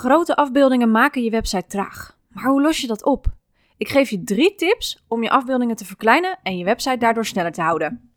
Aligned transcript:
Grote 0.00 0.36
afbeeldingen 0.36 0.90
maken 0.90 1.22
je 1.22 1.30
website 1.30 1.66
traag. 1.66 2.16
Maar 2.28 2.44
hoe 2.44 2.62
los 2.62 2.80
je 2.80 2.86
dat 2.86 3.04
op? 3.04 3.26
Ik 3.76 3.88
geef 3.88 4.10
je 4.10 4.22
drie 4.22 4.54
tips 4.54 5.04
om 5.08 5.22
je 5.22 5.30
afbeeldingen 5.30 5.76
te 5.76 5.84
verkleinen 5.84 6.38
en 6.42 6.58
je 6.58 6.64
website 6.64 6.96
daardoor 6.96 7.26
sneller 7.26 7.52
te 7.52 7.62
houden. 7.62 8.10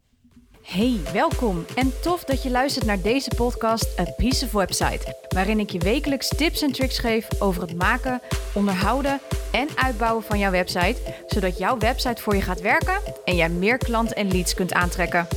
Hey, 0.62 1.00
welkom 1.14 1.66
en 1.76 2.02
tof 2.02 2.24
dat 2.24 2.44
je 2.44 2.50
luistert 2.50 2.86
naar 2.86 3.02
deze 3.02 3.32
podcast 3.36 4.00
A 4.00 4.04
Piece 4.18 4.46
of 4.46 4.52
Website, 4.52 5.26
waarin 5.30 5.60
ik 5.60 5.70
je 5.70 5.80
wekelijks 5.80 6.28
tips 6.28 6.62
en 6.62 6.72
tricks 6.72 7.00
geef 7.00 7.42
over 7.42 7.62
het 7.62 7.78
maken, 7.78 8.22
onderhouden 8.54 9.20
en 9.52 9.68
uitbouwen 9.76 10.24
van 10.24 10.40
jouw 10.40 10.52
website, 10.52 11.16
zodat 11.28 11.58
jouw 11.58 11.78
website 11.78 12.22
voor 12.22 12.36
je 12.36 12.42
gaat 12.42 12.62
werken 12.62 13.02
en 13.26 13.36
jij 13.36 13.50
meer 13.50 13.78
klanten 13.78 14.16
en 14.16 14.32
leads 14.32 14.54
kunt 14.54 14.74
aantrekken. 14.74 15.28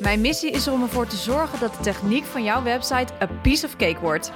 Mijn 0.00 0.20
missie 0.20 0.50
is 0.50 0.66
er 0.66 0.72
om 0.72 0.82
ervoor 0.82 1.06
te 1.06 1.16
zorgen 1.16 1.60
dat 1.60 1.72
de 1.72 1.82
techniek 1.82 2.24
van 2.24 2.44
jouw 2.44 2.62
website 2.62 3.12
a 3.22 3.26
piece 3.42 3.66
of 3.66 3.76
cake 3.76 4.00
wordt. 4.00 4.32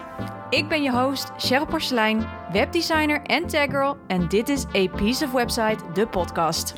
Ik 0.50 0.68
ben 0.68 0.82
je 0.82 0.90
host, 0.90 1.30
Cheryl 1.36 1.66
Porcelein, 1.66 2.26
webdesigner 2.52 3.22
en 3.22 3.46
taggirl 3.46 3.96
en 4.06 4.28
dit 4.28 4.48
is 4.48 4.66
A 4.66 4.88
Piece 4.88 5.24
of 5.24 5.32
Website, 5.32 5.92
de 5.92 6.08
podcast. 6.08 6.74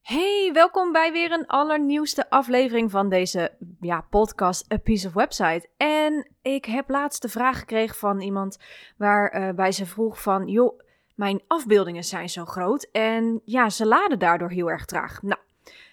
Hey, 0.00 0.50
welkom 0.52 0.92
bij 0.92 1.12
weer 1.12 1.32
een 1.32 1.46
allernieuwste 1.46 2.30
aflevering 2.30 2.90
van 2.90 3.08
deze 3.08 3.56
ja, 3.80 4.00
podcast 4.10 4.72
A 4.72 4.76
Piece 4.76 5.06
of 5.06 5.12
Website. 5.12 5.68
En 5.76 6.30
ik 6.42 6.64
heb 6.64 6.88
laatst 6.88 7.22
de 7.22 7.28
vraag 7.28 7.58
gekregen 7.58 7.96
van 7.96 8.20
iemand 8.20 8.58
waarbij 8.96 9.68
uh, 9.68 9.74
ze 9.74 9.86
vroeg 9.86 10.22
van... 10.22 10.48
joh, 10.48 10.80
mijn 11.14 11.42
afbeeldingen 11.46 12.04
zijn 12.04 12.28
zo 12.28 12.44
groot 12.44 12.88
en 12.92 13.40
ja, 13.44 13.70
ze 13.70 13.86
laden 13.86 14.18
daardoor 14.18 14.50
heel 14.50 14.70
erg 14.70 14.84
traag. 14.84 15.22
Nou, 15.22 15.40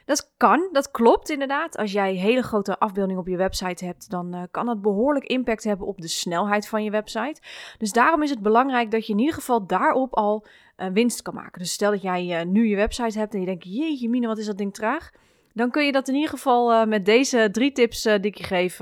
dat 0.05 0.31
kan, 0.37 0.69
dat 0.71 0.91
klopt 0.91 1.29
inderdaad. 1.29 1.77
Als 1.77 1.91
jij 1.91 2.13
hele 2.13 2.41
grote 2.41 2.79
afbeeldingen 2.79 3.21
op 3.21 3.27
je 3.27 3.37
website 3.37 3.85
hebt, 3.85 4.09
dan 4.09 4.35
uh, 4.35 4.41
kan 4.51 4.65
dat 4.65 4.81
behoorlijk 4.81 5.25
impact 5.25 5.63
hebben 5.63 5.87
op 5.87 6.01
de 6.01 6.07
snelheid 6.07 6.67
van 6.67 6.83
je 6.83 6.91
website. 6.91 7.41
Dus 7.77 7.91
daarom 7.91 8.23
is 8.23 8.29
het 8.29 8.41
belangrijk 8.41 8.91
dat 8.91 9.07
je 9.07 9.13
in 9.13 9.19
ieder 9.19 9.33
geval 9.33 9.65
daarop 9.65 10.15
al 10.15 10.45
uh, 10.77 10.87
winst 10.93 11.21
kan 11.21 11.33
maken. 11.33 11.59
Dus 11.59 11.71
stel 11.71 11.91
dat 11.91 12.01
jij 12.01 12.39
uh, 12.39 12.45
nu 12.45 12.67
je 12.67 12.75
website 12.75 13.19
hebt 13.19 13.33
en 13.33 13.39
je 13.39 13.45
denkt, 13.45 13.63
jeetje 13.63 14.09
mine, 14.09 14.27
wat 14.27 14.37
is 14.37 14.45
dat 14.45 14.57
ding 14.57 14.73
traag? 14.73 15.11
Dan 15.53 15.71
kun 15.71 15.85
je 15.85 15.91
dat 15.91 16.07
in 16.07 16.15
ieder 16.15 16.29
geval 16.29 16.85
met 16.85 17.05
deze 17.05 17.49
drie 17.51 17.71
tips 17.71 18.01
die 18.01 18.19
ik 18.19 18.37
je 18.37 18.43
geef 18.43 18.79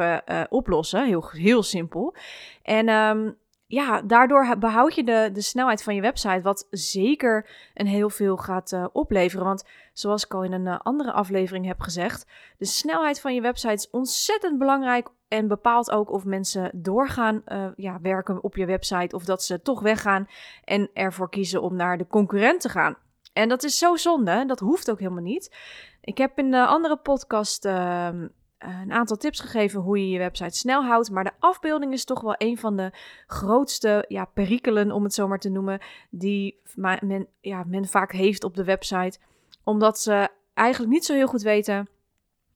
oplossen. 0.49 1.05
Heel, 1.05 1.29
heel 1.31 1.63
simpel. 1.63 2.15
En 2.63 2.89
um, 2.89 3.37
ja, 3.67 4.01
daardoor 4.01 4.57
behoud 4.59 4.95
je 4.95 5.03
de, 5.03 5.29
de 5.33 5.41
snelheid 5.41 5.83
van 5.83 5.95
je 5.95 6.01
website, 6.01 6.41
wat 6.41 6.67
zeker 6.69 7.49
een 7.73 7.87
heel 7.87 8.09
veel 8.09 8.37
gaat 8.37 8.71
uh, 8.71 8.85
opleveren. 8.91 9.45
Want 9.45 9.65
zoals 9.93 10.25
ik 10.25 10.33
al 10.33 10.43
in 10.43 10.53
een 10.53 10.65
uh, 10.65 10.79
andere 10.79 11.11
aflevering 11.11 11.65
heb 11.65 11.79
gezegd, 11.79 12.25
de 12.57 12.65
snelheid 12.65 13.21
van 13.21 13.33
je 13.33 13.41
website 13.41 13.73
is 13.73 13.89
ontzettend 13.89 14.57
belangrijk 14.57 15.09
en 15.27 15.47
bepaalt 15.47 15.91
ook 15.91 16.11
of 16.11 16.25
mensen 16.25 16.71
doorgaan 16.73 17.41
uh, 17.47 17.67
ja, 17.75 17.99
werken 18.01 18.43
op 18.43 18.55
je 18.55 18.65
website 18.65 19.15
of 19.15 19.23
dat 19.23 19.43
ze 19.43 19.61
toch 19.61 19.81
weggaan 19.81 20.27
en 20.63 20.89
ervoor 20.93 21.29
kiezen 21.29 21.61
om 21.61 21.75
naar 21.75 21.97
de 21.97 22.07
concurrent 22.07 22.61
te 22.61 22.69
gaan. 22.69 22.97
En 23.33 23.49
dat 23.49 23.63
is 23.63 23.77
zo 23.77 23.95
zonde, 23.95 24.45
dat 24.45 24.59
hoeft 24.59 24.91
ook 24.91 24.99
helemaal 24.99 25.23
niet. 25.23 25.55
Ik 26.01 26.17
heb 26.17 26.37
in 26.37 26.51
de 26.51 26.65
andere 26.65 26.97
podcast 26.97 27.65
ehm, 27.65 28.23
eh, 28.23 28.29
een 28.57 28.91
aantal 28.91 29.17
tips 29.17 29.39
gegeven 29.39 29.81
hoe 29.81 29.99
je 29.99 30.09
je 30.09 30.17
website 30.17 30.57
snel 30.57 30.83
houdt. 30.83 31.11
Maar 31.11 31.23
de 31.23 31.31
afbeelding 31.39 31.93
is 31.93 32.05
toch 32.05 32.21
wel 32.21 32.35
een 32.37 32.57
van 32.57 32.77
de 32.77 32.91
grootste 33.27 34.05
ja, 34.07 34.25
perikelen, 34.25 34.91
om 34.91 35.03
het 35.03 35.13
zo 35.13 35.27
maar 35.27 35.39
te 35.39 35.49
noemen, 35.49 35.79
die 36.09 36.61
men, 36.75 37.27
ja, 37.39 37.63
men 37.67 37.85
vaak 37.85 38.11
heeft 38.11 38.43
op 38.43 38.55
de 38.55 38.63
website. 38.63 39.19
Omdat 39.63 39.99
ze 39.99 40.29
eigenlijk 40.53 40.91
niet 40.91 41.05
zo 41.05 41.13
heel 41.13 41.27
goed 41.27 41.41
weten 41.41 41.89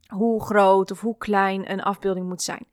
hoe 0.07 0.43
groot 0.43 0.91
of 0.91 1.01
hoe 1.01 1.17
klein 1.17 1.71
een 1.71 1.81
afbeelding 1.81 2.27
moet 2.27 2.41
zijn. 2.41 2.67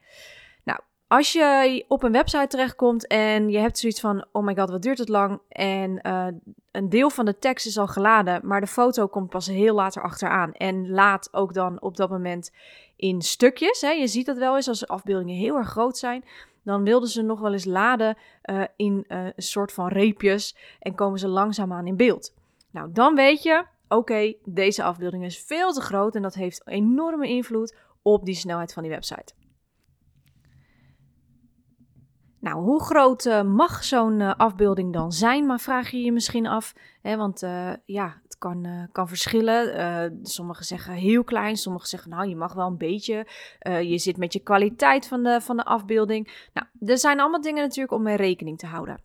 Als 1.09 1.33
je 1.33 1.85
op 1.89 2.03
een 2.03 2.13
website 2.13 2.47
terechtkomt 2.47 3.07
en 3.07 3.51
je 3.51 3.59
hebt 3.59 3.79
zoiets 3.79 4.01
van: 4.01 4.27
oh 4.33 4.45
my 4.45 4.57
god, 4.57 4.71
wat 4.71 4.83
duurt 4.83 4.99
het 4.99 5.09
lang? 5.09 5.41
En 5.49 6.01
uh, 6.03 6.27
een 6.71 6.89
deel 6.89 7.11
van 7.11 7.25
de 7.25 7.39
tekst 7.39 7.67
is 7.67 7.79
al 7.79 7.87
geladen, 7.87 8.41
maar 8.45 8.61
de 8.61 8.67
foto 8.67 9.07
komt 9.07 9.31
pas 9.31 9.47
heel 9.47 9.75
later 9.75 10.03
achteraan. 10.03 10.53
En 10.53 10.91
laat 10.91 11.29
ook 11.33 11.55
dan 11.55 11.81
op 11.81 11.97
dat 11.97 12.11
moment 12.11 12.53
in 12.97 13.23
stukjes. 13.23 13.81
Hè. 13.81 13.91
Je 13.91 14.07
ziet 14.07 14.27
dat 14.27 14.37
wel 14.37 14.57
eens 14.57 14.69
als 14.69 14.89
afbeeldingen 14.89 15.37
heel 15.37 15.57
erg 15.57 15.69
groot 15.69 15.99
zijn. 15.99 16.25
Dan 16.63 16.85
wilden 16.85 17.09
ze 17.09 17.23
nog 17.23 17.41
wel 17.41 17.53
eens 17.53 17.65
laden 17.65 18.17
uh, 18.45 18.63
in 18.77 19.05
uh, 19.09 19.25
een 19.25 19.33
soort 19.37 19.73
van 19.73 19.89
reepjes 19.89 20.57
en 20.81 20.95
komen 20.95 21.19
ze 21.19 21.29
langzaamaan 21.29 21.87
in 21.87 21.97
beeld. 21.97 22.35
Nou, 22.71 22.93
dan 22.93 23.15
weet 23.15 23.43
je, 23.43 23.65
oké, 23.89 24.35
deze 24.45 24.83
afbeelding 24.83 25.25
is 25.25 25.39
veel 25.39 25.73
te 25.73 25.81
groot 25.81 26.15
en 26.15 26.23
dat 26.23 26.35
heeft 26.35 26.67
enorme 26.67 27.29
invloed 27.29 27.77
op 28.03 28.25
die 28.25 28.35
snelheid 28.35 28.73
van 28.73 28.83
die 28.83 28.93
website. 28.93 29.35
Nou, 32.41 32.63
hoe 32.63 32.83
groot 32.83 33.25
uh, 33.25 33.43
mag 33.43 33.85
zo'n 33.85 34.21
uh, 34.21 34.35
afbeelding 34.37 34.93
dan 34.93 35.13
zijn? 35.13 35.47
Maar 35.47 35.61
vraag 35.61 35.91
je 35.91 36.03
je 36.03 36.13
misschien 36.13 36.47
af. 36.47 36.75
Hè, 37.03 37.17
want 37.17 37.43
uh, 37.43 37.73
ja, 37.85 38.21
het 38.23 38.39
kan, 38.39 38.89
kan 38.93 39.09
verschillen. 39.09 40.21
sommigen 40.23 40.65
zeggen 40.65 40.95
heel 40.95 41.25
klein, 41.25 41.57
sommigen 41.57 41.89
zeggen 41.89 42.11
nou, 42.11 42.29
je 42.29 42.37
mag 42.37 42.55
wel 42.55 42.67
een 42.67 42.77
beetje. 42.77 43.27
je 43.83 43.99
zit 43.99 44.17
met 44.17 44.33
je 44.33 44.41
kwaliteit 44.41 45.09
van 45.09 45.23
de, 45.23 45.41
van 45.41 45.57
de 45.57 45.65
afbeelding. 45.65 46.49
Nou, 46.53 46.67
er 46.91 46.99
zijn 46.99 47.21
allemaal 47.21 47.41
dingen 47.41 47.63
natuurlijk 47.63 47.93
om 47.93 48.03
mee 48.03 48.17
rekening 48.17 48.59
te 48.59 48.67
houden. 48.67 49.01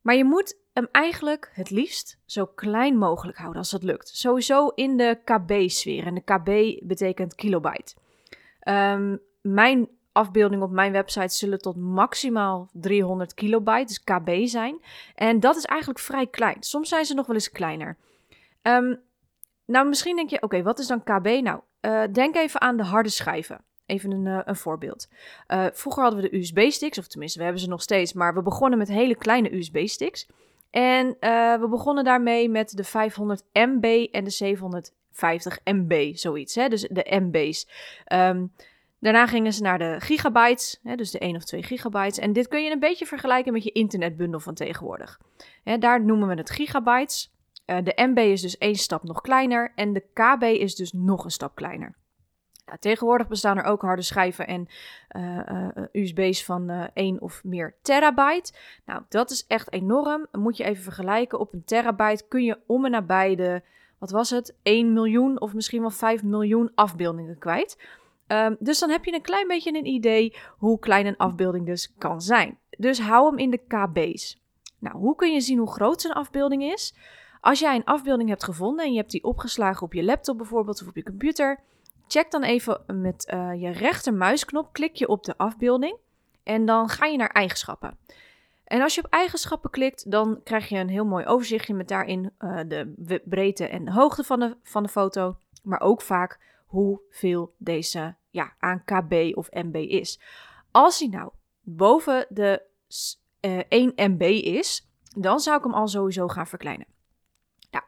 Maar 0.00 0.14
je 0.14 0.24
moet 0.24 0.60
hem 0.72 0.88
eigenlijk 0.90 1.50
het 1.52 1.70
liefst 1.70 2.18
zo 2.24 2.46
klein 2.46 2.98
mogelijk 2.98 3.38
houden 3.38 3.58
als 3.58 3.70
dat 3.70 3.82
lukt. 3.82 4.08
Sowieso 4.08 4.68
in 4.68 4.96
de 4.96 5.20
KB-sfeer. 5.24 6.06
En 6.06 6.14
de 6.14 6.20
KB 6.20 6.80
betekent 6.86 7.34
kilobyte. 7.34 7.94
Um, 8.68 9.20
mijn 9.40 9.88
afbeeldingen 10.12 10.64
op 10.64 10.70
mijn 10.70 10.92
website 10.92 11.34
zullen 11.34 11.58
tot 11.58 11.76
maximaal 11.76 12.68
300 12.72 13.34
kilobyte, 13.34 13.86
dus 13.86 14.04
KB 14.04 14.46
zijn. 14.46 14.80
En 15.14 15.40
dat 15.40 15.56
is 15.56 15.64
eigenlijk 15.64 16.00
vrij 16.00 16.26
klein. 16.26 16.56
Soms 16.60 16.88
zijn 16.88 17.04
ze 17.04 17.14
nog 17.14 17.26
wel 17.26 17.36
eens 17.36 17.50
kleiner. 17.50 17.96
Um, 18.62 19.00
nou, 19.64 19.88
misschien 19.88 20.16
denk 20.16 20.30
je, 20.30 20.42
oké, 20.42 20.62
wat 20.62 20.78
is 20.78 20.86
dan 20.86 21.02
KB? 21.02 21.26
Nou, 21.26 21.60
uh, 21.80 22.02
denk 22.12 22.36
even 22.36 22.60
aan 22.60 22.76
de 22.76 22.82
harde 22.82 23.08
schijven. 23.08 23.64
Even 23.86 24.10
een, 24.10 24.26
uh, 24.26 24.40
een 24.44 24.56
voorbeeld. 24.56 25.08
Uh, 25.48 25.66
vroeger 25.72 26.02
hadden 26.02 26.22
we 26.22 26.28
de 26.28 26.36
USB-sticks, 26.36 26.98
of 26.98 27.06
tenminste, 27.06 27.38
we 27.38 27.44
hebben 27.44 27.62
ze 27.62 27.68
nog 27.68 27.82
steeds, 27.82 28.12
maar 28.12 28.34
we 28.34 28.42
begonnen 28.42 28.78
met 28.78 28.88
hele 28.88 29.14
kleine 29.14 29.56
USB-sticks. 29.56 30.28
En 30.70 31.16
we 31.60 31.66
begonnen 31.70 32.04
daarmee 32.04 32.48
met 32.48 32.76
de 32.76 32.84
500 32.84 33.44
MB 33.52 33.84
en 34.10 34.24
de 34.24 34.30
750 34.30 35.58
MB, 35.64 36.16
zoiets. 36.16 36.54
Hè? 36.54 36.68
Dus 36.68 36.88
de 36.90 37.06
MB's. 37.20 37.68
Um, 38.12 38.52
Daarna 39.02 39.26
gingen 39.26 39.52
ze 39.52 39.62
naar 39.62 39.78
de 39.78 39.96
gigabytes, 39.98 40.80
hè, 40.82 40.94
dus 40.94 41.10
de 41.10 41.18
1 41.18 41.36
of 41.36 41.44
2 41.44 41.62
gigabytes. 41.62 42.18
En 42.18 42.32
dit 42.32 42.48
kun 42.48 42.64
je 42.64 42.70
een 42.70 42.78
beetje 42.78 43.06
vergelijken 43.06 43.52
met 43.52 43.64
je 43.64 43.72
internetbundel 43.72 44.40
van 44.40 44.54
tegenwoordig. 44.54 45.20
Hè, 45.64 45.78
daar 45.78 46.04
noemen 46.04 46.28
we 46.28 46.34
het 46.34 46.50
gigabytes. 46.50 47.32
Uh, 47.66 47.76
de 47.82 47.92
MB 47.96 48.18
is 48.18 48.40
dus 48.40 48.58
één 48.58 48.74
stap 48.74 49.02
nog 49.02 49.20
kleiner 49.20 49.72
en 49.74 49.92
de 49.92 50.04
KB 50.12 50.42
is 50.42 50.74
dus 50.74 50.92
nog 50.92 51.24
een 51.24 51.30
stap 51.30 51.54
kleiner. 51.54 51.94
Nou, 52.66 52.78
tegenwoordig 52.78 53.28
bestaan 53.28 53.58
er 53.58 53.64
ook 53.64 53.82
harde 53.82 54.02
schijven 54.02 54.46
en 54.46 54.68
uh, 55.16 55.40
uh, 55.52 56.02
USB's 56.02 56.44
van 56.44 56.70
uh, 56.70 56.84
1 56.94 57.20
of 57.20 57.44
meer 57.44 57.76
terabyte. 57.82 58.52
Nou, 58.86 59.02
dat 59.08 59.30
is 59.30 59.46
echt 59.46 59.72
enorm. 59.72 60.26
Moet 60.32 60.56
je 60.56 60.64
even 60.64 60.82
vergelijken. 60.82 61.38
Op 61.40 61.52
een 61.52 61.64
terabyte 61.64 62.24
kun 62.28 62.44
je 62.44 62.58
om 62.66 62.84
en 62.84 62.90
nabij 62.90 63.34
de, 63.34 63.62
wat 63.98 64.10
was 64.10 64.30
het, 64.30 64.56
1 64.62 64.92
miljoen 64.92 65.40
of 65.40 65.54
misschien 65.54 65.80
wel 65.80 65.90
5 65.90 66.22
miljoen 66.22 66.72
afbeeldingen 66.74 67.38
kwijt. 67.38 67.76
Um, 68.28 68.56
dus 68.58 68.78
dan 68.78 68.90
heb 68.90 69.04
je 69.04 69.14
een 69.14 69.22
klein 69.22 69.48
beetje 69.48 69.76
een 69.76 69.86
idee 69.86 70.36
hoe 70.58 70.78
klein 70.78 71.06
een 71.06 71.16
afbeelding 71.16 71.66
dus 71.66 71.94
kan 71.98 72.20
zijn. 72.20 72.58
Dus 72.78 73.00
hou 73.00 73.26
hem 73.26 73.38
in 73.38 73.50
de 73.50 73.58
kb's. 73.58 74.40
Nou, 74.78 74.96
hoe 74.96 75.14
kun 75.14 75.32
je 75.32 75.40
zien 75.40 75.58
hoe 75.58 75.72
groot 75.72 76.00
zo'n 76.00 76.12
afbeelding 76.12 76.62
is? 76.62 76.94
Als 77.40 77.58
jij 77.58 77.74
een 77.74 77.84
afbeelding 77.84 78.28
hebt 78.28 78.44
gevonden 78.44 78.84
en 78.84 78.92
je 78.92 78.98
hebt 78.98 79.10
die 79.10 79.24
opgeslagen 79.24 79.82
op 79.82 79.92
je 79.92 80.04
laptop 80.04 80.36
bijvoorbeeld 80.36 80.82
of 80.82 80.88
op 80.88 80.96
je 80.96 81.02
computer, 81.02 81.60
check 82.06 82.30
dan 82.30 82.42
even 82.42 82.80
met 82.86 83.32
uh, 83.34 83.60
je 83.60 83.70
rechtermuisknop, 83.70 84.72
klik 84.72 84.96
je 84.96 85.08
op 85.08 85.24
de 85.24 85.36
afbeelding 85.36 85.96
en 86.42 86.64
dan 86.64 86.88
ga 86.88 87.06
je 87.06 87.16
naar 87.16 87.30
eigenschappen. 87.30 87.98
En 88.64 88.82
als 88.82 88.94
je 88.94 89.04
op 89.04 89.10
eigenschappen 89.10 89.70
klikt, 89.70 90.10
dan 90.10 90.40
krijg 90.44 90.68
je 90.68 90.78
een 90.78 90.88
heel 90.88 91.04
mooi 91.04 91.26
overzichtje 91.26 91.74
met 91.74 91.88
daarin 91.88 92.32
uh, 92.40 92.60
de 92.66 93.22
breedte 93.24 93.66
en 93.66 93.88
hoogte 93.88 94.24
van 94.24 94.40
de, 94.40 94.56
van 94.62 94.82
de 94.82 94.88
foto, 94.88 95.36
maar 95.62 95.80
ook 95.80 96.02
vaak 96.02 96.38
hoeveel 96.72 97.54
deze 97.58 98.16
ja, 98.30 98.54
aan 98.58 98.84
KB 98.84 99.36
of 99.36 99.50
MB 99.50 99.74
is. 99.74 100.20
Als 100.70 100.98
hij 100.98 101.08
nou 101.08 101.30
boven 101.60 102.26
de 102.28 102.62
uh, 103.40 103.58
eh, 103.58 103.64
1 103.68 103.92
MB 103.96 104.22
is, 104.44 104.88
dan 105.16 105.40
zou 105.40 105.58
ik 105.58 105.64
hem 105.64 105.74
al 105.74 105.88
sowieso 105.88 106.28
gaan 106.28 106.46
verkleinen. 106.46 106.86
Nou, 107.70 107.84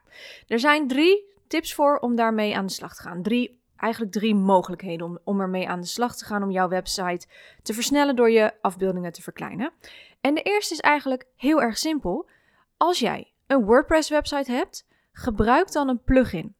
er 0.47 0.59
zijn 0.59 0.87
drie 0.87 1.33
tips 1.47 1.73
voor 1.73 1.97
om 1.97 2.15
daarmee 2.15 2.55
aan 2.55 2.65
de 2.65 2.71
slag 2.71 2.95
te 2.95 3.01
gaan. 3.01 3.23
Drie, 3.23 3.61
eigenlijk 3.75 4.11
drie 4.11 4.35
mogelijkheden 4.35 5.05
om, 5.05 5.19
om 5.23 5.39
ermee 5.39 5.67
aan 5.67 5.81
de 5.81 5.87
slag 5.87 6.15
te 6.17 6.25
gaan 6.25 6.43
om 6.43 6.51
jouw 6.51 6.67
website 6.67 7.27
te 7.61 7.73
versnellen 7.73 8.15
door 8.15 8.31
je 8.31 8.53
afbeeldingen 8.61 9.11
te 9.11 9.21
verkleinen. 9.21 9.73
En 10.21 10.35
de 10.35 10.41
eerste 10.41 10.73
is 10.73 10.79
eigenlijk 10.79 11.27
heel 11.35 11.61
erg 11.61 11.77
simpel. 11.77 12.29
Als 12.77 12.99
jij 12.99 13.33
een 13.47 13.65
WordPress 13.65 14.09
website 14.09 14.51
hebt, 14.51 14.87
gebruik 15.11 15.71
dan 15.71 15.89
een 15.89 16.03
plugin. 16.03 16.55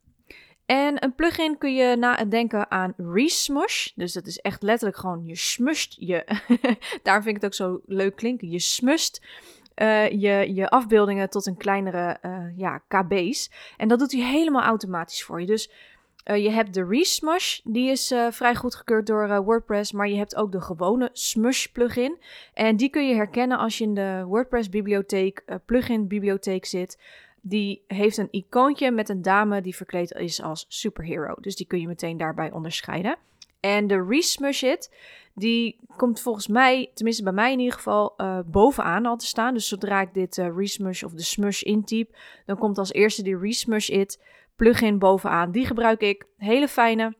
En 0.65 1.03
een 1.03 1.15
plugin 1.15 1.57
kun 1.57 1.75
je 1.75 1.95
nadenken 1.95 2.71
aan 2.71 2.93
Resmush. 2.97 3.87
Dus 3.95 4.13
dat 4.13 4.27
is 4.27 4.37
echt 4.37 4.63
letterlijk 4.63 4.99
gewoon 4.99 5.25
je 5.25 5.35
smusht 5.35 5.95
je. 5.99 6.23
Daar 7.03 7.23
vind 7.23 7.35
ik 7.35 7.41
het 7.41 7.45
ook 7.45 7.53
zo 7.53 7.81
leuk 7.85 8.15
klinken. 8.15 8.49
Je 8.49 8.59
smust 8.59 9.25
uh, 9.75 10.09
je, 10.09 10.53
je 10.53 10.69
afbeeldingen 10.69 11.29
tot 11.29 11.45
een 11.45 11.57
kleinere 11.57 12.17
uh, 12.21 12.57
ja, 12.57 12.77
kb's. 12.77 13.51
En 13.77 13.87
dat 13.87 13.99
doet 13.99 14.11
hij 14.11 14.21
helemaal 14.21 14.63
automatisch 14.63 15.23
voor 15.23 15.39
je. 15.39 15.45
Dus 15.45 15.71
uh, 16.25 16.43
je 16.43 16.49
hebt 16.49 16.73
de 16.73 16.85
Resmush, 16.85 17.59
die 17.63 17.89
is 17.89 18.13
vrij 18.29 18.55
goedgekeurd 18.55 19.07
door 19.07 19.43
WordPress. 19.43 19.91
Maar 19.91 20.09
je 20.09 20.17
hebt 20.17 20.35
ook 20.35 20.51
de 20.51 20.61
gewone 20.61 21.09
Smush 21.13 21.65
plugin. 21.65 22.17
En 22.53 22.75
die 22.75 22.89
kun 22.89 23.07
je 23.07 23.15
herkennen 23.15 23.57
als 23.57 23.77
je 23.77 23.83
in 23.83 23.93
de 23.93 24.23
WordPress 24.27 24.69
bibliotheek, 24.69 25.43
plugin 25.65 26.07
bibliotheek 26.07 26.65
zit 26.65 26.97
die 27.47 27.83
heeft 27.87 28.17
een 28.17 28.27
icoontje 28.31 28.91
met 28.91 29.09
een 29.09 29.21
dame 29.21 29.61
die 29.61 29.75
verkleed 29.75 30.11
is 30.11 30.41
als 30.41 30.65
superhero. 30.67 31.35
Dus 31.41 31.55
die 31.55 31.65
kun 31.65 31.79
je 31.79 31.87
meteen 31.87 32.17
daarbij 32.17 32.51
onderscheiden. 32.51 33.17
En 33.59 33.87
de 33.87 34.05
Resmush 34.09 34.63
It, 34.63 34.95
die 35.33 35.79
komt 35.97 36.21
volgens 36.21 36.47
mij, 36.47 36.91
tenminste 36.93 37.23
bij 37.23 37.33
mij 37.33 37.51
in 37.51 37.59
ieder 37.59 37.73
geval, 37.73 38.13
uh, 38.17 38.39
bovenaan 38.45 39.05
al 39.05 39.17
te 39.17 39.25
staan. 39.25 39.53
Dus 39.53 39.67
zodra 39.67 40.01
ik 40.01 40.13
dit 40.13 40.37
uh, 40.37 40.55
Resmush 40.55 41.03
of 41.03 41.11
de 41.11 41.23
Smush 41.23 41.61
intyp, 41.61 42.15
dan 42.45 42.57
komt 42.57 42.77
als 42.77 42.93
eerste 42.93 43.23
die 43.23 43.37
Resmush 43.37 43.89
It 43.89 44.23
plugin 44.55 44.99
bovenaan. 44.99 45.51
Die 45.51 45.65
gebruik 45.65 46.01
ik. 46.01 46.25
Hele 46.37 46.67
fijne 46.67 47.15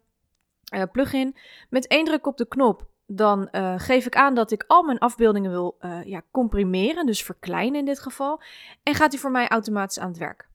uh, 0.76 0.84
plugin. 0.92 1.36
Met 1.70 1.88
één 1.88 2.06
druk 2.06 2.28
op 2.28 2.38
de 2.38 2.48
knop 2.48 2.88
dan 3.08 3.48
uh, 3.52 3.74
geef 3.78 4.06
ik 4.06 4.16
aan 4.16 4.34
dat 4.34 4.52
ik 4.52 4.64
al 4.68 4.84
mijn 4.84 5.00
afbeeldingen 5.00 5.52
wil 5.52 5.78
uh, 5.82 6.04
ja, 6.04 6.22
comprimeren, 6.32 7.06
dus 7.06 7.24
verkleinen 7.24 7.80
in 7.80 7.86
dit 7.86 8.00
geval. 8.00 8.42
En 8.84 8.94
gaat 8.94 9.12
hij 9.12 9.22
voor 9.22 9.32
mij 9.32 9.48
automatisch 9.48 10.00
aan 10.00 10.08
het 10.08 10.18
werk. 10.18 10.48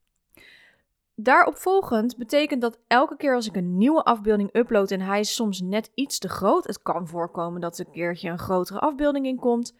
Daaropvolgend 1.14 2.16
betekent 2.16 2.60
dat 2.60 2.78
elke 2.86 3.16
keer 3.16 3.34
als 3.34 3.46
ik 3.46 3.56
een 3.56 3.76
nieuwe 3.76 4.02
afbeelding 4.02 4.56
upload 4.56 4.90
en 4.90 5.00
hij 5.00 5.20
is 5.20 5.34
soms 5.34 5.60
net 5.60 5.90
iets 5.94 6.18
te 6.18 6.28
groot, 6.28 6.66
het 6.66 6.82
kan 6.82 7.08
voorkomen 7.08 7.60
dat 7.60 7.78
er 7.78 7.86
een 7.86 7.92
keertje 7.92 8.30
een 8.30 8.38
grotere 8.38 8.78
afbeelding 8.78 9.26
in 9.26 9.36
komt, 9.36 9.74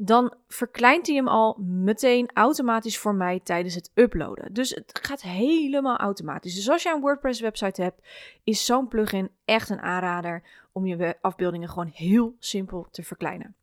dan 0.00 0.34
verkleint 0.48 1.06
hij 1.06 1.16
hem 1.16 1.28
al 1.28 1.56
meteen 1.60 2.30
automatisch 2.34 2.98
voor 2.98 3.14
mij 3.14 3.40
tijdens 3.40 3.74
het 3.74 3.90
uploaden. 3.94 4.52
Dus 4.52 4.70
het 4.70 4.98
gaat 5.02 5.22
helemaal 5.22 5.96
automatisch. 5.96 6.54
Dus 6.54 6.70
als 6.70 6.82
je 6.82 6.92
een 6.94 7.00
WordPress 7.00 7.40
website 7.40 7.82
hebt, 7.82 8.06
is 8.44 8.64
zo'n 8.64 8.88
plugin 8.88 9.30
echt 9.44 9.68
een 9.68 9.80
aanrader 9.80 10.42
om 10.72 10.86
je 10.86 11.16
afbeeldingen 11.20 11.68
gewoon 11.68 11.90
heel 11.94 12.36
simpel 12.38 12.86
te 12.90 13.02
verkleinen. 13.02 13.54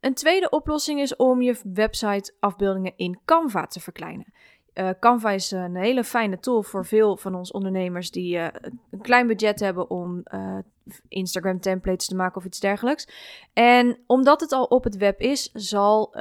Een 0.00 0.14
tweede 0.14 0.50
oplossing 0.50 1.00
is 1.00 1.16
om 1.16 1.42
je 1.42 1.60
website 1.74 2.34
afbeeldingen 2.38 2.92
in 2.96 3.20
Canva 3.24 3.66
te 3.66 3.80
verkleinen. 3.80 4.32
Uh, 4.74 4.90
Canva 5.00 5.30
is 5.30 5.50
een 5.50 5.76
hele 5.76 6.04
fijne 6.04 6.38
tool 6.38 6.62
voor 6.62 6.86
veel 6.86 7.16
van 7.16 7.34
ons 7.34 7.50
ondernemers 7.50 8.10
die 8.10 8.36
uh, 8.36 8.46
een 8.90 9.00
klein 9.00 9.26
budget 9.26 9.60
hebben 9.60 9.90
om 9.90 10.22
Instagram 11.08 11.60
templates 11.60 12.06
te 12.06 12.16
maken 12.16 12.36
of 12.36 12.44
iets 12.44 12.60
dergelijks. 12.60 13.08
En 13.52 13.98
omdat 14.06 14.40
het 14.40 14.52
al 14.52 14.64
op 14.64 14.84
het 14.84 14.96
web 14.96 15.20
is, 15.20 15.50
zal 15.52 16.14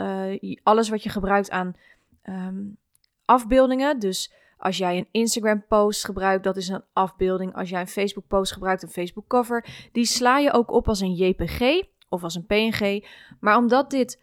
alles 0.63 0.89
wat 0.89 1.03
je 1.03 1.09
gebruikt 1.09 1.49
aan 1.49 1.75
um, 2.23 2.77
afbeeldingen, 3.25 3.99
dus 3.99 4.33
als 4.59 4.77
jij 4.77 4.97
een 4.97 5.07
Instagram 5.11 5.65
post 5.67 6.05
gebruikt, 6.05 6.43
dat 6.43 6.57
is 6.57 6.67
een 6.67 6.83
afbeelding. 6.93 7.55
Als 7.55 7.69
jij 7.69 7.81
een 7.81 7.87
Facebook 7.87 8.27
post 8.27 8.51
gebruikt, 8.51 8.83
een 8.83 8.89
Facebook 8.89 9.27
cover, 9.27 9.65
die 9.91 10.05
sla 10.05 10.37
je 10.37 10.53
ook 10.53 10.71
op 10.71 10.87
als 10.87 10.99
een 10.99 11.13
JPG 11.13 11.83
of 12.09 12.23
als 12.23 12.35
een 12.35 12.45
PNG. 12.45 13.05
Maar 13.39 13.57
omdat 13.57 13.89
dit 13.89 14.21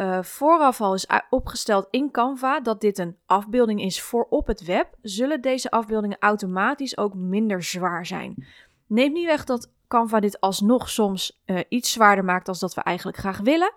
uh, 0.00 0.22
vooraf 0.22 0.80
al 0.80 0.94
is 0.94 1.06
opgesteld 1.30 1.86
in 1.90 2.10
Canva 2.10 2.60
dat 2.60 2.80
dit 2.80 2.98
een 2.98 3.16
afbeelding 3.26 3.82
is 3.82 4.02
voor 4.02 4.26
op 4.30 4.46
het 4.46 4.64
web, 4.64 4.88
zullen 5.02 5.40
deze 5.40 5.70
afbeeldingen 5.70 6.16
automatisch 6.20 6.98
ook 6.98 7.14
minder 7.14 7.62
zwaar 7.62 8.06
zijn. 8.06 8.46
Neemt 8.86 9.12
niet 9.12 9.26
weg 9.26 9.44
dat 9.44 9.72
Canva 9.88 10.20
dit 10.20 10.40
alsnog 10.40 10.88
soms 10.88 11.42
uh, 11.46 11.60
iets 11.68 11.92
zwaarder 11.92 12.24
maakt 12.24 12.46
dan 12.46 12.54
dat 12.58 12.74
we 12.74 12.80
eigenlijk 12.80 13.16
graag 13.16 13.38
willen. 13.38 13.72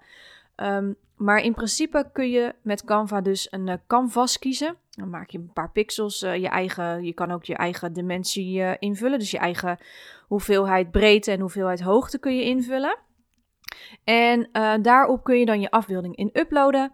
Um, 0.55 0.95
maar 1.15 1.39
in 1.39 1.53
principe 1.53 2.09
kun 2.13 2.29
je 2.29 2.55
met 2.61 2.83
Canva 2.83 3.21
dus 3.21 3.47
een 3.51 3.67
uh, 3.67 3.73
canvas 3.87 4.39
kiezen. 4.39 4.75
Dan 4.89 5.09
maak 5.09 5.29
je 5.29 5.37
een 5.37 5.53
paar 5.53 5.71
pixels, 5.71 6.19
je, 6.19 6.47
eigen, 6.47 7.03
je 7.03 7.13
kan 7.13 7.31
ook 7.31 7.43
je 7.43 7.55
eigen 7.55 7.93
dimensie 7.93 8.77
invullen. 8.79 9.19
Dus 9.19 9.31
je 9.31 9.37
eigen 9.37 9.77
hoeveelheid 10.27 10.91
breedte 10.91 11.31
en 11.31 11.39
hoeveelheid 11.39 11.81
hoogte 11.81 12.19
kun 12.19 12.35
je 12.35 12.43
invullen. 12.43 12.97
En 14.03 14.49
daarop 14.81 15.23
kun 15.23 15.39
je 15.39 15.45
dan 15.45 15.61
je 15.61 15.71
afbeelding 15.71 16.15
in 16.15 16.29
uploaden. 16.33 16.91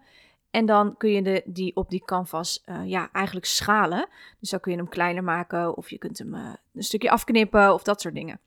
En 0.50 0.66
dan 0.66 0.96
kun 0.96 1.10
je 1.10 1.22
de, 1.22 1.42
die 1.44 1.76
op 1.76 1.90
die 1.90 2.04
canvas 2.04 2.64
ja, 2.84 3.08
eigenlijk 3.12 3.46
schalen. 3.46 4.08
Dus 4.40 4.50
dan 4.50 4.60
kun 4.60 4.72
je 4.72 4.78
hem 4.78 4.88
kleiner 4.88 5.24
maken 5.24 5.76
of 5.76 5.90
je 5.90 5.98
kunt 5.98 6.18
hem 6.18 6.34
een 6.34 6.82
stukje 6.82 7.10
afknippen 7.10 7.74
of 7.74 7.82
dat 7.82 8.00
soort 8.00 8.14
dingen. 8.14 8.40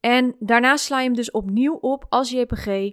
En 0.00 0.36
daarna 0.38 0.76
sla 0.76 0.98
je 0.98 1.04
hem 1.04 1.14
dus 1.14 1.30
opnieuw 1.30 1.74
op 1.74 2.06
als 2.08 2.30
JPG. 2.30 2.92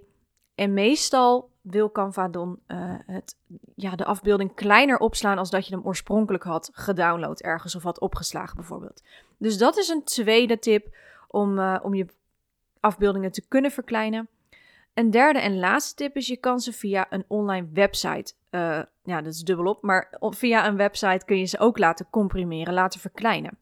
En 0.54 0.74
meestal 0.74 1.50
wil 1.60 1.92
Canva 1.92 2.28
dan 2.28 2.58
het, 3.06 3.36
ja, 3.74 3.96
de 3.96 4.04
afbeelding 4.04 4.54
kleiner 4.54 4.98
opslaan 4.98 5.38
als 5.38 5.50
dat 5.50 5.66
je 5.68 5.74
hem 5.74 5.86
oorspronkelijk 5.86 6.44
had 6.44 6.70
gedownload 6.72 7.40
ergens 7.40 7.74
of 7.74 7.82
had 7.82 8.00
opgeslagen 8.00 8.56
bijvoorbeeld. 8.56 9.02
Dus 9.38 9.58
dat 9.58 9.76
is 9.76 9.88
een 9.88 10.04
tweede 10.04 10.58
tip 10.58 10.96
om, 11.28 11.58
om 11.58 11.94
je 11.94 12.06
afbeeldingen 12.80 13.32
te 13.32 13.44
kunnen 13.48 13.70
verkleinen. 13.70 14.28
Een 14.96 15.10
derde 15.10 15.38
en 15.38 15.58
laatste 15.58 15.94
tip 15.94 16.16
is 16.16 16.26
je 16.26 16.36
kan 16.36 16.60
ze 16.60 16.72
via 16.72 17.06
een 17.10 17.24
online 17.28 17.68
website, 17.72 18.34
uh, 18.50 18.82
ja 19.02 19.20
dat 19.20 19.32
is 19.32 19.40
dubbelop, 19.40 19.82
maar 19.82 20.18
via 20.20 20.66
een 20.66 20.76
website 20.76 21.24
kun 21.24 21.38
je 21.38 21.44
ze 21.44 21.58
ook 21.58 21.78
laten 21.78 22.06
comprimeren, 22.10 22.74
laten 22.74 23.00
verkleinen. 23.00 23.58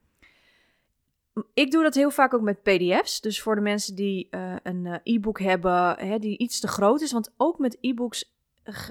Ik 1.55 1.71
doe 1.71 1.83
dat 1.83 1.95
heel 1.95 2.11
vaak 2.11 2.35
ook 2.35 2.41
met 2.41 2.63
PDF's. 2.63 3.21
Dus 3.21 3.43
voor 3.43 3.55
de 3.55 3.61
mensen 3.61 3.95
die 3.95 4.29
uh, 4.31 4.55
een 4.63 4.85
uh, 4.85 4.95
e-book 5.03 5.41
hebben, 5.41 5.99
hè, 5.99 6.19
die 6.19 6.39
iets 6.39 6.61
te 6.61 6.69
groot 6.69 7.01
is. 7.01 7.13
Want 7.13 7.33
ook 7.37 7.59
met 7.59 7.79
e-books 7.81 8.35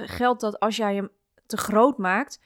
geldt 0.06 0.42
dat 0.42 0.60
als 0.60 0.76
jij 0.76 0.96
hem 0.96 1.10
te 1.46 1.58
groot 1.58 1.98
maakt, 1.98 2.40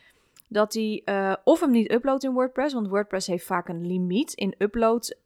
dat 0.50 0.74
hij 0.74 1.04
of 1.44 1.60
hem 1.60 1.72
niet 1.72 1.92
uploadt 1.92 2.24
in 2.24 2.34
WordPress. 2.34 2.74
Want 2.74 2.88
WordPress 2.88 3.28
heeft 3.28 3.46
vaak 3.46 3.68
een 3.68 3.88
limiet 3.88 4.34
in 4.34 4.56
upload 4.58 5.18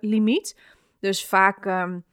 limiet. 0.00 0.60
Dus 1.00 1.26
vaak, 1.26 1.64
um, 1.64 2.04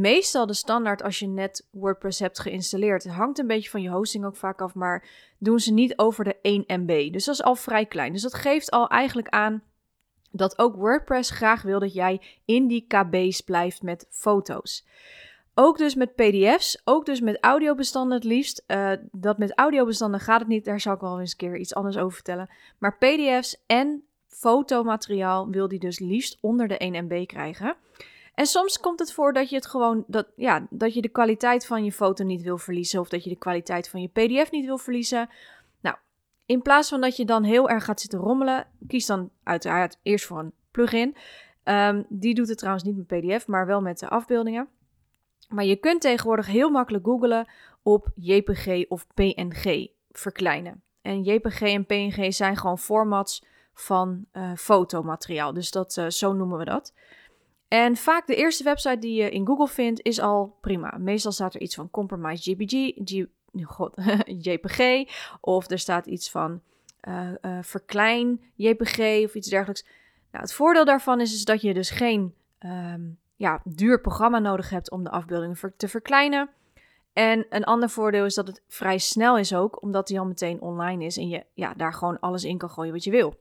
meestal 0.00 0.46
de 0.46 0.54
standaard 0.54 1.02
als 1.02 1.18
je 1.18 1.26
net 1.26 1.68
WordPress 1.70 2.18
hebt 2.18 2.38
geïnstalleerd. 2.38 3.02
Het 3.02 3.12
hangt 3.12 3.38
een 3.38 3.46
beetje 3.46 3.70
van 3.70 3.82
je 3.82 3.90
hosting 3.90 4.24
ook 4.24 4.36
vaak 4.36 4.60
af, 4.60 4.74
maar 4.74 5.04
doen 5.38 5.58
ze 5.58 5.72
niet 5.72 5.98
over 5.98 6.24
de 6.24 6.36
1 6.42 6.64
MB. 6.66 7.12
Dus 7.12 7.24
dat 7.24 7.34
is 7.34 7.42
al 7.42 7.54
vrij 7.54 7.86
klein. 7.86 8.12
Dus 8.12 8.22
dat 8.22 8.34
geeft 8.34 8.70
al 8.70 8.88
eigenlijk 8.88 9.28
aan 9.28 9.62
dat 10.30 10.58
ook 10.58 10.76
WordPress 10.76 11.30
graag 11.30 11.62
wil 11.62 11.78
dat 11.78 11.94
jij 11.94 12.20
in 12.44 12.66
die 12.66 12.86
KB's 12.86 13.40
blijft 13.40 13.82
met 13.82 14.06
foto's. 14.10 14.86
Ook 15.54 15.78
dus 15.78 15.94
met 15.94 16.14
PDF's, 16.14 16.80
ook 16.84 17.06
dus 17.06 17.20
met 17.20 17.38
audiobestanden 17.40 18.16
het 18.16 18.26
liefst. 18.26 18.64
Uh, 18.66 18.92
dat 19.12 19.38
met 19.38 19.58
audiobestanden 19.58 20.20
gaat 20.20 20.40
het 20.40 20.48
niet, 20.48 20.64
daar 20.64 20.80
zal 20.80 20.94
ik 20.94 21.00
wel 21.00 21.20
eens 21.20 21.30
een 21.30 21.36
keer 21.36 21.56
iets 21.56 21.74
anders 21.74 21.96
over 21.96 22.12
vertellen. 22.12 22.50
Maar 22.78 22.96
PDF's 22.98 23.62
en 23.66 24.02
fotomateriaal 24.26 25.48
wil 25.48 25.68
die 25.68 25.78
dus 25.78 25.98
liefst 25.98 26.38
onder 26.40 26.68
de 26.68 26.78
1 26.78 27.04
MB 27.04 27.26
krijgen. 27.26 27.76
En 28.38 28.46
soms 28.46 28.80
komt 28.80 28.98
het 28.98 29.12
voor 29.12 29.32
dat 29.32 29.50
je 29.50 29.56
het 29.56 29.66
gewoon, 29.66 30.04
dat, 30.06 30.26
ja, 30.36 30.66
dat 30.70 30.94
je 30.94 31.00
de 31.00 31.08
kwaliteit 31.08 31.66
van 31.66 31.84
je 31.84 31.92
foto 31.92 32.24
niet 32.24 32.42
wil 32.42 32.58
verliezen. 32.58 33.00
Of 33.00 33.08
dat 33.08 33.24
je 33.24 33.30
de 33.30 33.36
kwaliteit 33.36 33.88
van 33.88 34.00
je 34.00 34.08
PDF 34.08 34.50
niet 34.50 34.64
wil 34.64 34.78
verliezen. 34.78 35.28
In 36.48 36.62
plaats 36.62 36.88
van 36.88 37.00
dat 37.00 37.16
je 37.16 37.24
dan 37.24 37.42
heel 37.42 37.68
erg 37.68 37.84
gaat 37.84 38.00
zitten 38.00 38.18
rommelen, 38.18 38.66
kies 38.86 39.06
dan 39.06 39.30
uiteraard 39.42 39.98
eerst 40.02 40.26
voor 40.26 40.38
een 40.38 40.52
plugin. 40.70 41.16
Um, 41.64 42.06
die 42.08 42.34
doet 42.34 42.48
het 42.48 42.58
trouwens 42.58 42.84
niet 42.84 42.96
met 42.96 43.06
PDF, 43.06 43.46
maar 43.46 43.66
wel 43.66 43.80
met 43.80 43.98
de 43.98 44.08
afbeeldingen. 44.08 44.68
Maar 45.48 45.64
je 45.64 45.76
kunt 45.76 46.00
tegenwoordig 46.00 46.46
heel 46.46 46.70
makkelijk 46.70 47.04
googlen 47.04 47.48
op 47.82 48.08
JPG 48.14 48.84
of 48.88 49.06
PNG 49.14 49.88
verkleinen. 50.10 50.82
En 51.02 51.22
JPG 51.22 51.60
en 51.60 51.86
PNG 51.86 52.34
zijn 52.34 52.56
gewoon 52.56 52.78
formats 52.78 53.44
van 53.74 54.24
uh, 54.32 54.50
fotomateriaal. 54.54 55.52
Dus 55.52 55.70
dat, 55.70 55.96
uh, 55.96 56.08
zo 56.08 56.32
noemen 56.32 56.58
we 56.58 56.64
dat. 56.64 56.92
En 57.68 57.96
vaak 57.96 58.26
de 58.26 58.34
eerste 58.34 58.64
website 58.64 58.98
die 58.98 59.22
je 59.22 59.30
in 59.30 59.46
Google 59.46 59.68
vindt 59.68 60.02
is 60.02 60.20
al 60.20 60.56
prima. 60.60 60.96
Meestal 60.98 61.32
staat 61.32 61.54
er 61.54 61.60
iets 61.60 61.74
van 61.74 61.90
Compromise 61.90 62.50
JPG, 62.50 62.96
God, 63.62 63.94
JPG. 64.46 65.08
Of 65.40 65.70
er 65.70 65.78
staat 65.78 66.06
iets 66.06 66.30
van 66.30 66.60
uh, 67.08 67.58
verklein 67.60 68.40
JPG 68.54 69.24
of 69.24 69.34
iets 69.34 69.48
dergelijks. 69.48 69.84
Nou, 70.30 70.44
het 70.44 70.52
voordeel 70.52 70.84
daarvan 70.84 71.20
is, 71.20 71.34
is 71.34 71.44
dat 71.44 71.60
je 71.60 71.74
dus 71.74 71.90
geen 71.90 72.34
um, 72.60 73.18
ja, 73.36 73.60
duur 73.64 74.00
programma 74.00 74.38
nodig 74.38 74.70
hebt 74.70 74.90
om 74.90 75.04
de 75.04 75.10
afbeeldingen 75.10 75.74
te 75.76 75.88
verkleinen. 75.88 76.50
En 77.12 77.46
een 77.50 77.64
ander 77.64 77.90
voordeel 77.90 78.24
is 78.24 78.34
dat 78.34 78.46
het 78.46 78.62
vrij 78.68 78.98
snel 78.98 79.38
is 79.38 79.54
ook, 79.54 79.82
omdat 79.82 80.06
die 80.06 80.18
al 80.18 80.26
meteen 80.26 80.60
online 80.60 81.04
is 81.04 81.16
en 81.16 81.28
je 81.28 81.44
ja, 81.54 81.74
daar 81.74 81.94
gewoon 81.94 82.20
alles 82.20 82.44
in 82.44 82.58
kan 82.58 82.70
gooien 82.70 82.92
wat 82.92 83.04
je 83.04 83.10
wil. 83.10 83.34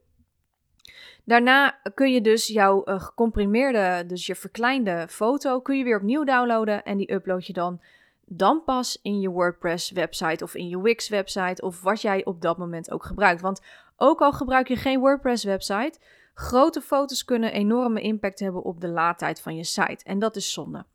Daarna 1.23 1.79
kun 1.93 2.13
je 2.13 2.21
dus 2.21 2.47
jouw 2.47 2.81
uh, 2.85 3.01
gecomprimeerde, 3.01 4.05
dus 4.05 4.25
je 4.25 4.35
verkleinde 4.35 5.05
foto, 5.09 5.59
kun 5.61 5.77
je 5.77 5.83
weer 5.83 5.97
opnieuw 5.97 6.23
downloaden 6.23 6.83
en 6.83 6.97
die 6.97 7.13
upload 7.13 7.45
je 7.45 7.53
dan 7.53 7.81
dan 8.29 8.63
pas 8.63 8.99
in 9.01 9.19
je 9.19 9.29
WordPress 9.29 9.91
website 9.91 10.43
of 10.43 10.55
in 10.55 10.67
je 10.67 10.81
Wix 10.81 11.09
website 11.09 11.61
of 11.61 11.81
wat 11.81 12.01
jij 12.01 12.25
op 12.25 12.41
dat 12.41 12.57
moment 12.57 12.91
ook 12.91 13.03
gebruikt. 13.03 13.41
Want 13.41 13.61
ook 13.97 14.21
al 14.21 14.31
gebruik 14.31 14.67
je 14.67 14.75
geen 14.75 14.99
WordPress 14.99 15.43
website, 15.43 15.99
grote 16.33 16.81
foto's 16.81 17.25
kunnen 17.25 17.51
enorme 17.51 18.01
impact 18.01 18.39
hebben 18.39 18.63
op 18.63 18.81
de 18.81 18.87
laadtijd 18.87 19.41
van 19.41 19.55
je 19.55 19.63
site. 19.63 20.03
En 20.03 20.19
dat 20.19 20.35
is 20.35 20.53
zonde. 20.53 20.85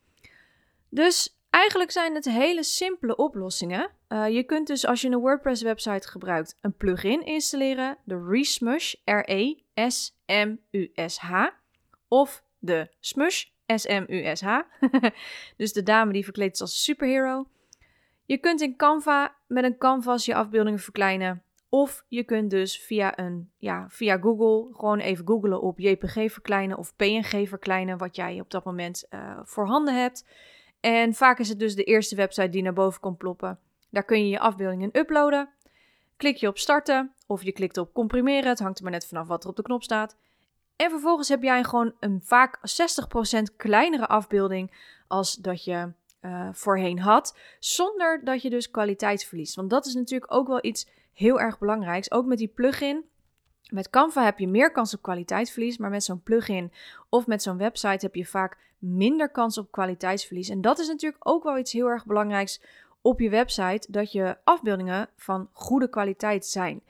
Dus 0.89 1.37
eigenlijk 1.51 1.91
zijn 1.91 2.15
het 2.15 2.25
hele 2.25 2.63
simpele 2.63 3.17
oplossingen. 3.17 3.91
Uh, 4.09 4.29
je 4.29 4.43
kunt 4.43 4.67
dus 4.67 4.87
als 4.87 5.01
je 5.01 5.09
een 5.09 5.19
WordPress 5.19 5.63
website 5.63 6.09
gebruikt 6.09 6.59
een 6.61 6.77
plugin 6.77 7.25
installeren, 7.25 7.99
de 8.05 8.27
Resmush, 8.29 8.95
R-E-S-M-U-S-H, 9.75 11.33
of 12.09 12.45
de 12.59 12.91
Smush, 13.01 13.45
S-M-U-S-H. 13.67 14.61
dus 15.57 15.73
de 15.73 15.83
dame 15.83 16.13
die 16.13 16.25
verkleed 16.25 16.53
is 16.53 16.61
als 16.61 16.85
superhero. 16.85 17.47
Je 18.25 18.39
kunt 18.39 18.61
in 18.61 18.77
Canva 18.77 19.37
met 19.47 19.65
een 19.65 19.79
canvas 19.79 20.25
je 20.25 20.35
afbeeldingen 20.35 20.81
verkleinen. 20.81 21.43
Of 21.69 22.05
je 22.09 22.25
kunt 22.25 22.51
dus 22.51 22.79
via, 22.79 23.19
een, 23.19 23.51
ja, 23.59 23.87
via 23.89 24.19
Google 24.19 24.75
gewoon 24.75 24.99
even 24.99 25.27
googlen 25.27 25.61
op 25.61 25.79
JPG 25.79 26.33
verkleinen 26.33 26.79
of 26.79 26.97
PNG 26.97 27.49
verkleinen, 27.49 27.99
wat 27.99 28.17
jij 28.17 28.41
op 28.41 28.51
dat 28.51 28.65
moment 28.65 29.07
uh, 29.11 29.39
voorhanden 29.43 30.01
hebt. 30.01 30.27
En 30.81 31.15
vaak 31.15 31.39
is 31.39 31.49
het 31.49 31.59
dus 31.59 31.75
de 31.75 31.85
eerste 31.85 32.17
website 32.17 32.49
die 32.49 32.63
naar 32.63 32.73
boven 32.73 33.01
komt 33.01 33.19
ploppen. 33.19 33.59
Daar 33.91 34.05
kun 34.05 34.19
je 34.19 34.29
je 34.29 34.39
afbeeldingen 34.39 34.99
uploaden. 34.99 35.49
Klik 36.23 36.37
je 36.37 36.49
op 36.49 36.59
starten 36.59 37.13
of 37.27 37.43
je 37.43 37.53
klikt 37.53 37.77
op 37.77 37.93
comprimeren. 37.93 38.49
Het 38.49 38.59
hangt 38.59 38.79
er 38.79 38.85
maar 38.85 38.93
net 38.93 39.07
vanaf 39.07 39.27
wat 39.27 39.45
er 39.45 39.51
op 39.51 39.57
de 39.57 39.63
knop 39.63 39.83
staat. 39.83 40.17
En 40.77 40.91
vervolgens 40.91 41.29
heb 41.29 41.43
jij 41.43 41.65
gewoon 41.65 41.95
een 42.01 42.21
vaak 42.25 42.59
60% 43.53 43.57
kleinere 43.57 44.07
afbeelding 44.07 44.73
als 45.09 45.35
dat 45.35 45.65
je 45.65 45.93
uh, 46.21 46.49
voorheen 46.53 46.99
had. 46.99 47.39
Zonder 47.59 48.25
dat 48.25 48.43
je 48.43 48.51
dus 48.51 48.71
kwaliteit 48.71 49.25
verliest. 49.25 49.55
Want 49.55 49.71
dat 49.71 49.87
is 49.87 49.95
natuurlijk 49.95 50.35
ook 50.35 50.47
wel 50.47 50.65
iets 50.65 50.89
heel 51.13 51.41
erg 51.41 51.59
belangrijks. 51.59 52.11
Ook 52.11 52.27
met 52.27 52.39
die 52.39 52.53
plugin. 52.55 53.05
Met 53.69 53.91
Canva 53.91 54.25
heb 54.25 54.39
je 54.39 54.49
meer 54.49 54.73
kans 54.73 54.95
op 54.95 55.03
kwaliteitsverlies, 55.03 55.79
maar 55.79 55.91
met 55.91 56.05
zo'n 56.05 56.23
plugin 56.23 56.73
of 57.09 57.27
met 57.27 57.43
zo'n 57.43 57.59
website 57.59 58.07
heb 58.07 58.15
je 58.15 58.27
vaak 58.27 58.59
minder 58.79 59.31
kans 59.31 59.59
op 59.59 59.71
kwaliteitsverlies. 59.71 60.49
En 60.49 60.61
dat 60.61 60.79
is 60.79 60.87
natuurlijk 60.87 61.29
ook 61.29 61.43
wel 61.43 61.59
iets 61.59 61.73
heel 61.73 61.89
erg 61.89 62.07
belangrijks 62.07 62.61
op 63.03 63.21
je 63.21 63.31
website, 63.31 63.93
dat 63.93 64.13
je 64.13 64.37
afbeeldingen 64.45 65.09
van 65.17 65.49
goede 65.53 65.89
kwaliteit 65.89 66.47
zijn. 66.47 66.83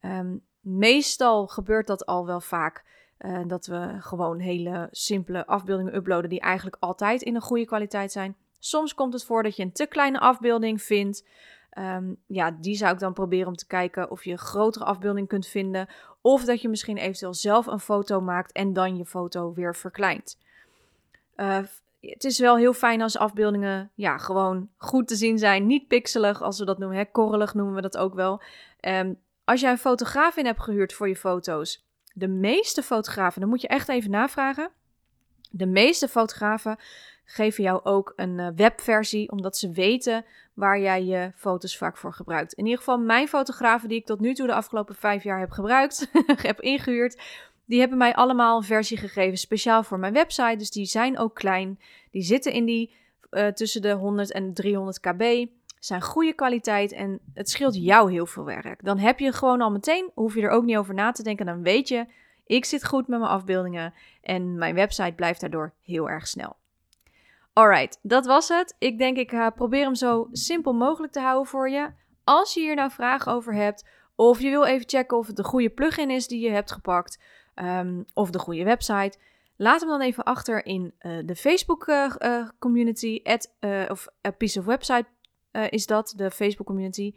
Um, 0.00 0.42
meestal 0.60 1.46
gebeurt 1.46 1.86
dat 1.86 2.06
al 2.06 2.26
wel 2.26 2.40
vaak. 2.40 2.84
Uh, 3.18 3.40
dat 3.46 3.66
we 3.66 3.96
gewoon 3.98 4.38
hele 4.38 4.88
simpele 4.90 5.46
afbeeldingen 5.46 5.94
uploaden 5.94 6.30
die 6.30 6.40
eigenlijk 6.40 6.76
altijd 6.80 7.22
in 7.22 7.34
een 7.34 7.40
goede 7.40 7.64
kwaliteit 7.64 8.12
zijn. 8.12 8.36
Soms 8.58 8.94
komt 8.94 9.12
het 9.12 9.24
voor 9.24 9.42
dat 9.42 9.56
je 9.56 9.62
een 9.62 9.72
te 9.72 9.86
kleine 9.86 10.18
afbeelding 10.18 10.82
vindt. 10.82 11.26
Um, 11.78 12.16
ja, 12.26 12.50
die 12.50 12.76
zou 12.76 12.92
ik 12.92 12.98
dan 12.98 13.12
proberen 13.12 13.46
om 13.46 13.56
te 13.56 13.66
kijken 13.66 14.10
of 14.10 14.24
je 14.24 14.30
een 14.30 14.38
grotere 14.38 14.84
afbeelding 14.84 15.28
kunt 15.28 15.46
vinden. 15.46 15.88
Of 16.20 16.44
dat 16.44 16.60
je 16.60 16.68
misschien 16.68 16.96
eventueel 16.96 17.34
zelf 17.34 17.66
een 17.66 17.80
foto 17.80 18.20
maakt 18.20 18.52
en 18.52 18.72
dan 18.72 18.96
je 18.96 19.04
foto 19.04 19.52
weer 19.52 19.76
verkleint. 19.76 20.38
Uh, 21.36 21.58
het 22.00 22.24
is 22.24 22.38
wel 22.38 22.56
heel 22.56 22.72
fijn 22.72 23.02
als 23.02 23.18
afbeeldingen 23.18 23.90
ja, 23.94 24.18
gewoon 24.18 24.68
goed 24.76 25.08
te 25.08 25.16
zien 25.16 25.38
zijn. 25.38 25.66
Niet 25.66 25.88
pixelig, 25.88 26.42
als 26.42 26.58
we 26.58 26.64
dat 26.64 26.78
noemen. 26.78 26.98
Hè? 26.98 27.04
Korrelig 27.04 27.54
noemen 27.54 27.74
we 27.74 27.80
dat 27.80 27.96
ook 27.96 28.14
wel. 28.14 28.42
Um, 28.80 29.18
als 29.44 29.60
jij 29.60 29.70
een 29.70 29.78
fotograaf 29.78 30.36
in 30.36 30.46
hebt 30.46 30.62
gehuurd 30.62 30.92
voor 30.92 31.08
je 31.08 31.16
foto's. 31.16 31.86
De 32.12 32.28
meeste 32.28 32.82
fotografen, 32.82 33.40
dan 33.40 33.50
moet 33.50 33.60
je 33.60 33.68
echt 33.68 33.88
even 33.88 34.10
navragen. 34.10 34.70
De 35.50 35.66
meeste 35.66 36.08
fotografen 36.08 36.76
geven 37.24 37.64
jou 37.64 37.84
ook 37.84 38.12
een 38.16 38.38
uh, 38.38 38.48
webversie, 38.56 39.30
omdat 39.30 39.56
ze 39.56 39.70
weten 39.70 40.24
waar 40.54 40.80
jij 40.80 41.04
je 41.04 41.32
foto's 41.34 41.76
vaak 41.76 41.96
voor 41.96 42.12
gebruikt. 42.12 42.52
In 42.52 42.64
ieder 42.64 42.78
geval, 42.78 42.98
mijn 42.98 43.28
fotografen 43.28 43.88
die 43.88 43.98
ik 43.98 44.06
tot 44.06 44.20
nu 44.20 44.34
toe 44.34 44.46
de 44.46 44.54
afgelopen 44.54 44.94
vijf 44.94 45.22
jaar 45.22 45.38
heb 45.38 45.50
gebruikt, 45.50 46.10
heb 46.48 46.60
ingehuurd, 46.60 47.20
die 47.68 47.80
hebben 47.80 47.98
mij 47.98 48.14
allemaal 48.14 48.56
een 48.56 48.62
versie 48.62 48.96
gegeven 48.96 49.38
speciaal 49.38 49.82
voor 49.82 49.98
mijn 49.98 50.12
website. 50.12 50.56
Dus 50.56 50.70
die 50.70 50.84
zijn 50.84 51.18
ook 51.18 51.34
klein. 51.34 51.80
Die 52.10 52.22
zitten 52.22 52.52
in 52.52 52.64
die 52.64 52.94
uh, 53.30 53.46
tussen 53.46 53.82
de 53.82 53.92
100 53.92 54.32
en 54.32 54.54
300 54.54 55.00
kb. 55.00 55.46
Zijn 55.78 56.02
goede 56.02 56.32
kwaliteit 56.32 56.92
en 56.92 57.20
het 57.34 57.50
scheelt 57.50 57.84
jou 57.84 58.12
heel 58.12 58.26
veel 58.26 58.44
werk. 58.44 58.84
Dan 58.84 58.98
heb 58.98 59.18
je 59.18 59.32
gewoon 59.32 59.60
al 59.60 59.70
meteen, 59.70 60.10
hoef 60.14 60.34
je 60.34 60.42
er 60.42 60.50
ook 60.50 60.64
niet 60.64 60.76
over 60.76 60.94
na 60.94 61.10
te 61.10 61.22
denken. 61.22 61.46
Dan 61.46 61.62
weet 61.62 61.88
je, 61.88 62.06
ik 62.46 62.64
zit 62.64 62.86
goed 62.86 63.08
met 63.08 63.18
mijn 63.18 63.30
afbeeldingen 63.30 63.94
en 64.22 64.58
mijn 64.58 64.74
website 64.74 65.12
blijft 65.12 65.40
daardoor 65.40 65.72
heel 65.82 66.10
erg 66.10 66.26
snel. 66.26 66.56
Alright, 67.52 67.98
dat 68.02 68.26
was 68.26 68.48
het. 68.48 68.74
Ik 68.78 68.98
denk 68.98 69.16
ik 69.16 69.32
uh, 69.32 69.46
probeer 69.54 69.84
hem 69.84 69.94
zo 69.94 70.28
simpel 70.32 70.72
mogelijk 70.72 71.12
te 71.12 71.20
houden 71.20 71.46
voor 71.46 71.70
je. 71.70 71.90
Als 72.24 72.54
je 72.54 72.60
hier 72.60 72.74
nou 72.74 72.90
vragen 72.90 73.32
over 73.32 73.54
hebt, 73.54 73.86
of 74.14 74.40
je 74.40 74.50
wil 74.50 74.64
even 74.64 74.88
checken 74.88 75.16
of 75.16 75.26
het 75.26 75.36
de 75.36 75.44
goede 75.44 75.70
plugin 75.70 76.10
is 76.10 76.26
die 76.26 76.40
je 76.40 76.50
hebt 76.50 76.72
gepakt, 76.72 77.18
um, 77.62 78.04
of 78.14 78.30
de 78.30 78.38
goede 78.38 78.64
website, 78.64 79.18
laat 79.56 79.80
hem 79.80 79.88
dan 79.88 80.00
even 80.00 80.24
achter 80.24 80.66
in 80.66 80.94
uh, 81.00 81.18
de 81.24 81.36
Facebook 81.36 81.86
uh, 81.86 82.14
uh, 82.18 82.48
community, 82.58 83.20
at, 83.24 83.50
of 83.90 84.08
a 84.26 84.30
piece 84.30 84.58
of 84.58 84.64
website 84.64 85.06
is 85.68 85.86
dat, 85.86 86.12
de 86.16 86.30
Facebook 86.30 86.66
community, 86.66 87.14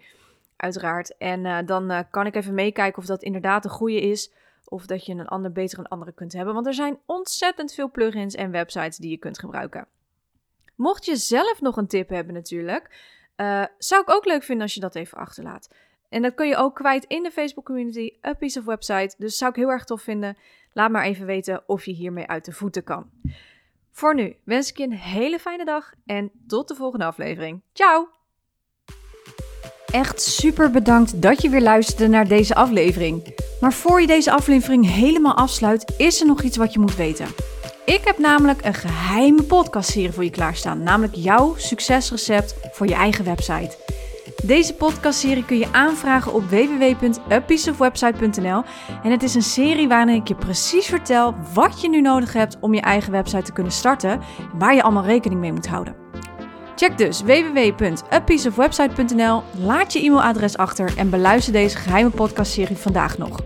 uiteraard. 0.56 1.18
En 1.18 1.66
dan 1.66 2.06
kan 2.10 2.26
ik 2.26 2.36
even 2.36 2.54
meekijken 2.54 2.98
of 2.98 3.06
dat 3.06 3.24
inderdaad 3.24 3.64
de 3.64 3.70
goede 3.70 4.02
is. 4.02 4.34
Of 4.66 4.86
dat 4.86 5.06
je 5.06 5.14
een 5.14 5.28
ander 5.28 5.52
beter 5.52 5.80
een 5.80 5.88
andere 5.88 6.14
kunt 6.14 6.34
hebben. 6.34 6.54
Want 6.54 6.66
er 6.66 6.74
zijn 6.74 7.00
ontzettend 7.06 7.74
veel 7.74 7.92
plugins 7.92 8.36
en 8.36 8.52
websites 8.52 8.98
die 8.98 9.10
je 9.10 9.18
kunt 9.18 9.40
gebruiken. 9.40 9.88
Mocht 10.76 11.06
je 11.06 11.16
zelf 11.16 11.62
nog 11.62 11.78
een 11.78 11.88
tip 11.88 12.10
hebben 12.10 12.34
natuurlijk, 12.34 12.90
zou 13.78 14.02
ik 14.02 14.10
ook 14.10 14.26
leuk 14.26 14.44
vinden 14.44 14.64
als 14.64 14.74
je 14.74 14.80
dat 14.80 14.96
even 14.96 15.18
achterlaat. 15.18 15.70
En 16.12 16.22
dat 16.22 16.36
kun 16.36 16.48
je 16.48 16.56
ook 16.56 16.76
kwijt 16.76 17.06
in 17.08 17.24
de 17.24 17.32
Facebook 17.32 17.66
community, 17.66 18.10
A 18.26 18.34
Piece 18.34 18.60
of 18.60 18.66
Website. 18.66 19.16
Dus 19.18 19.38
zou 19.38 19.52
ik 19.52 19.58
heel 19.58 19.70
erg 19.70 19.84
tof 19.84 20.02
vinden. 20.02 20.38
Laat 20.74 20.92
maar 20.92 21.04
even 21.04 21.26
weten 21.26 21.64
of 21.66 21.86
je 21.86 21.92
hiermee 21.92 22.28
uit 22.28 22.46
de 22.46 22.52
voeten 22.52 22.84
kan. 22.84 23.10
Voor 23.92 24.16
nu 24.16 24.36
wens 24.44 24.70
ik 24.70 24.78
je 24.78 24.84
een 24.84 24.92
hele 24.92 25.40
fijne 25.40 25.66
dag 25.66 25.94
en 26.06 26.32
tot 26.48 26.68
de 26.68 26.76
volgende 26.76 27.06
aflevering. 27.06 27.62
Ciao! 27.74 28.08
Echt 29.86 30.22
super 30.22 30.72
bedankt 30.72 31.22
dat 31.22 31.42
je 31.42 31.50
weer 31.50 31.62
luisterde 31.62 32.08
naar 32.08 32.28
deze 32.28 32.56
aflevering. 32.56 33.36
Maar 33.62 33.74
voor 33.74 34.02
je 34.02 34.08
deze 34.08 34.32
aflevering 34.32 34.86
helemaal 34.86 35.36
afsluit, 35.36 35.94
is 35.98 36.22
er 36.22 36.28
nog 36.28 36.42
iets 36.42 36.58
wat 36.58 36.74
je 36.74 36.80
moet 36.80 36.96
weten. 36.96 37.28
Ik 37.86 38.02
heb 38.04 38.18
namelijk 38.18 38.66
een 38.66 38.74
geheime 38.74 39.44
podcastserie 39.44 40.12
voor 40.12 40.24
je 40.24 40.30
klaarstaan, 40.30 40.84
namelijk 40.84 41.16
jouw 41.16 41.56
succesrecept 41.56 42.56
voor 42.72 42.88
je 42.88 42.94
eigen 42.94 43.26
website. 43.26 43.78
Deze 44.44 44.74
podcastserie 44.74 45.46
kun 45.46 45.58
je 45.58 45.68
aanvragen 45.72 46.34
op 46.34 46.50
www.apieceofwebsite.nl 46.50 48.64
en 49.04 49.12
het 49.12 49.24
is 49.24 49.36
een 49.36 49.42
serie 49.42 49.88
waarin 49.88 50.16
ik 50.16 50.28
je 50.28 50.36
precies 50.36 50.86
vertel 50.86 51.36
wat 51.54 51.82
je 51.82 51.90
nu 51.90 52.02
nodig 52.02 52.34
hebt 52.34 52.58
om 52.60 52.74
je 52.74 52.82
eigen 52.82 53.12
website 53.12 53.42
te 53.42 53.52
kunnen 53.52 53.72
starten 53.72 54.10
en 54.10 54.22
waar 54.54 54.76
je 54.76 54.84
allemaal 54.84 55.06
rekening 55.06 55.40
mee 55.40 55.54
moet 55.54 55.68
houden. 55.68 55.96
Check 56.76 56.98
dus 56.98 57.22
www.apieceofwebsite.nl, 57.22 59.44
laat 59.58 59.94
je 59.94 60.04
e-mailadres 60.04 60.58
achter 60.58 60.98
en 60.98 61.10
beluister 61.10 61.54
deze 61.54 61.78
geheime 61.78 62.10
podcastserie 62.10 62.78
vandaag 62.78 63.18
nog. 63.18 63.40